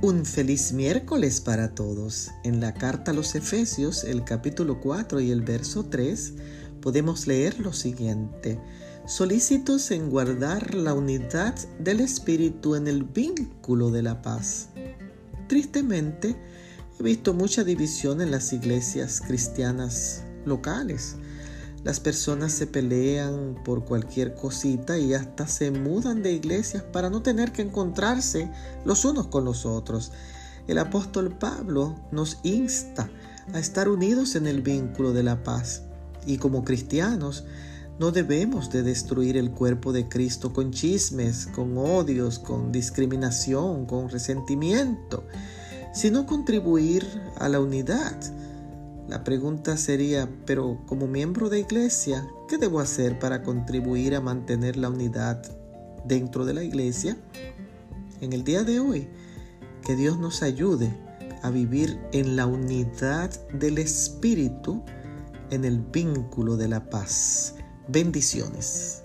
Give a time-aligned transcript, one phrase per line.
[0.00, 2.30] Un feliz miércoles para todos.
[2.44, 6.34] En la carta a los Efesios, el capítulo 4 y el verso 3,
[6.80, 8.60] podemos leer lo siguiente.
[9.08, 14.68] Solícitos en guardar la unidad del Espíritu en el vínculo de la paz.
[15.48, 16.36] Tristemente,
[17.00, 21.16] he visto mucha división en las iglesias cristianas locales.
[21.84, 27.22] Las personas se pelean por cualquier cosita y hasta se mudan de iglesias para no
[27.22, 28.50] tener que encontrarse
[28.84, 30.12] los unos con los otros.
[30.66, 33.08] El apóstol Pablo nos insta
[33.54, 35.82] a estar unidos en el vínculo de la paz
[36.26, 37.44] y como cristianos
[37.98, 44.08] no debemos de destruir el cuerpo de Cristo con chismes, con odios, con discriminación, con
[44.08, 45.24] resentimiento,
[45.92, 47.04] sino contribuir
[47.36, 48.14] a la unidad
[49.08, 54.76] la pregunta sería, pero como miembro de iglesia, ¿qué debo hacer para contribuir a mantener
[54.76, 55.42] la unidad
[56.04, 57.16] dentro de la iglesia?
[58.20, 59.08] En el día de hoy,
[59.82, 60.94] que Dios nos ayude
[61.42, 64.82] a vivir en la unidad del Espíritu,
[65.50, 67.54] en el vínculo de la paz.
[67.88, 69.02] Bendiciones.